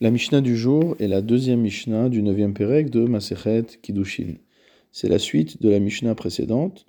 [0.00, 4.34] La Mishnah du jour est la deuxième Mishnah du neuvième Pérec de Masechet Kiddushin.
[4.90, 6.86] C'est la suite de la Mishnah précédente,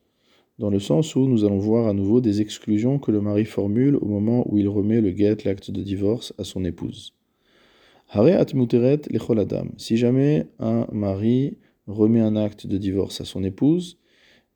[0.58, 3.98] dans le sens où nous allons voir à nouveau des exclusions que le mari formule
[3.98, 7.14] au moment où il remet le guet, l'acte de divorce, à son épouse.
[8.10, 9.72] Hare muteret lecholadam.
[9.78, 14.00] Si jamais un mari remet un acte de divorce à son épouse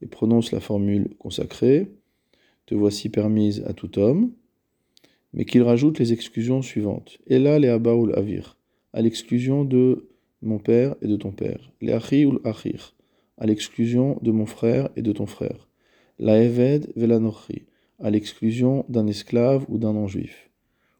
[0.01, 1.91] et prononce la formule consacrée,
[2.65, 4.31] te voici permise à tout homme,
[5.37, 7.19] mais qu'il rajoute les exclusions suivantes.
[7.27, 8.57] Et là, les abaoul avir,
[8.91, 10.09] à l'exclusion de
[10.41, 11.71] mon père et de ton père.
[11.79, 12.95] Les achir achir,
[13.37, 15.69] à l'exclusion de mon frère et de ton frère.
[16.17, 16.91] La eved
[17.99, 20.49] à l'exclusion d'un esclave ou d'un non-juif.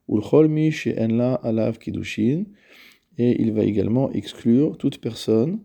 [0.08, 2.44] Ulcholmi enla alav kidushin,
[3.17, 5.59] et il va également exclure toute personne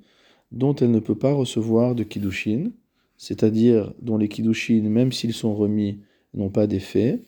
[0.51, 2.71] dont elle ne peut pas recevoir de kiddushin,
[3.19, 6.01] c'est-à-dire dont les kiddushin, même s'ils sont remis,
[6.33, 7.23] n'ont pas d'effet,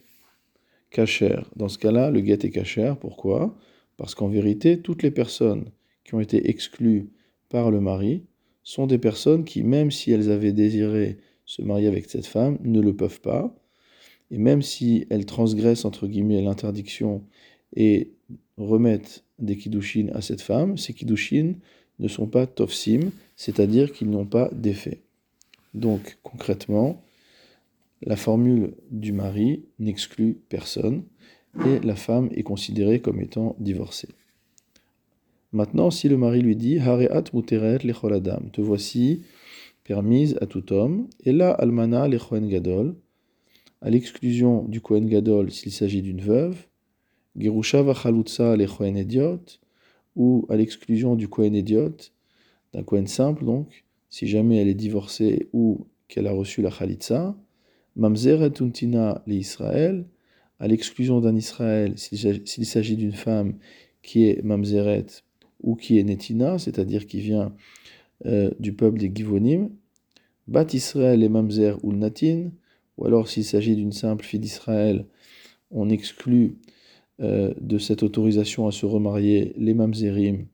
[1.55, 2.93] Dans ce cas-là, le guet est kacher.
[2.99, 3.57] Pourquoi?
[3.97, 5.65] Parce qu'en vérité, toutes les personnes
[6.03, 7.09] qui ont été exclues
[7.49, 8.23] par le mari
[8.63, 12.81] sont des personnes qui, même si elles avaient désiré se marier avec cette femme, ne
[12.81, 13.55] le peuvent pas.
[14.31, 17.23] Et même si elles transgressent, entre guillemets, l'interdiction
[17.75, 18.13] et
[18.57, 21.55] remettent des kiddushin à cette femme, ces kiddushin
[21.99, 25.03] ne sont pas tofsim, c'est-à-dire qu'ils n'ont pas d'effet.
[25.73, 27.04] Donc, concrètement,
[28.01, 31.03] la formule du mari n'exclut personne
[31.65, 34.09] et la femme est considérée comme étant divorcée.
[35.53, 39.23] Maintenant, si le mari lui dit Hareat muteret lecholadam, te voici
[39.85, 42.95] permise à tout homme, et là almana lechoen gadol,
[43.81, 46.57] à l'exclusion du Kohen gadol s'il s'agit d'une veuve,
[47.37, 49.39] gerusha vachalutza lechoen idiot,
[50.15, 51.95] ou à l'exclusion du Kohen idiot,
[52.73, 57.35] d'un Kohen simple donc, si jamais elle est divorcée ou qu'elle a reçu la chalitza,
[57.95, 60.05] Mamzeret untina Israël,
[60.59, 63.57] à l'exclusion d'un Israël, s'il s'agit d'une femme
[64.01, 65.05] qui est Mamzeret
[65.61, 67.53] ou qui est Netina, c'est-à-dire qui vient
[68.25, 69.69] euh, du peuple des Givonim,
[70.47, 72.51] Bat Israël et Mamzer ou Natin,
[72.97, 75.05] ou alors s'il s'agit d'une simple fille d'Israël,
[75.71, 76.57] on exclut
[77.21, 80.45] euh, de cette autorisation à se remarier les Mamzerim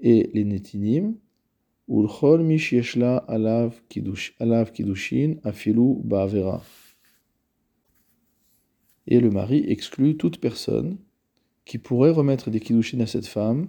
[0.00, 1.14] et les Netinim,
[9.06, 10.98] Et le mari exclut toute personne
[11.64, 13.68] qui pourrait remettre des kiddushin à cette femme,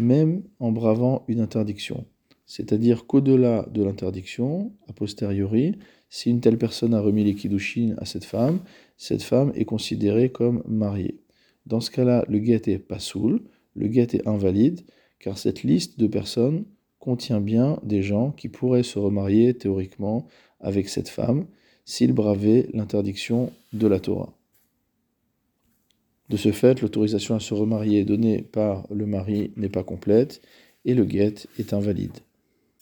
[0.00, 2.06] même en bravant une interdiction.
[2.46, 5.76] C'est-à-dire qu'au-delà de l'interdiction, a posteriori,
[6.08, 8.60] si une telle personne a remis les kiddushin à cette femme,
[8.96, 11.20] cette femme est considérée comme mariée.
[11.66, 13.42] Dans ce cas-là, le guet est pas soul,
[13.74, 14.80] le guet est invalide,
[15.18, 16.64] car cette liste de personnes
[17.00, 20.28] contient bien des gens qui pourraient se remarier théoriquement
[20.60, 21.46] avec cette femme
[21.84, 24.32] s'ils bravaient l'interdiction de la Torah.
[26.28, 30.40] De ce fait, l'autorisation à se remarier donnée par le mari n'est pas complète
[30.84, 32.16] et le guet est invalide.